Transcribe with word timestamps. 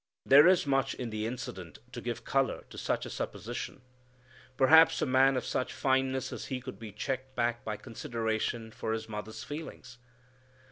There 0.25 0.47
is 0.47 0.65
much 0.65 0.95
in 0.95 1.11
the 1.11 1.27
incident 1.27 1.77
to 1.91 2.01
give 2.01 2.25
color 2.25 2.63
to 2.71 2.77
such 2.79 3.05
a 3.05 3.09
supposition. 3.11 3.83
Perhaps 4.57 4.99
a 5.03 5.05
man 5.05 5.37
of 5.37 5.45
such 5.45 5.71
fineness 5.71 6.33
as 6.33 6.45
He 6.45 6.59
could 6.59 6.79
be 6.79 6.91
checked 6.91 7.35
back 7.35 7.63
by 7.63 7.77
consideration 7.77 8.71
for 8.71 8.93
His 8.93 9.07
mother's 9.07 9.43
feelings. 9.43 9.99